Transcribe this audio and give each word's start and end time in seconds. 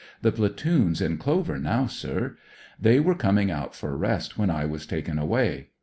The 0.23 0.31
platoon's 0.31 0.99
in 0.99 1.19
clover 1.19 1.59
now, 1.59 1.85
sir. 1.85 2.35
They 2.79 2.99
were 2.99 3.13
coming 3.13 3.51
out 3.51 3.75
for 3.75 3.95
rest 3.95 4.35
when 4.35 4.49
I 4.49 4.65
was 4.65 4.87
taken 4.87 5.19
away. 5.19 5.67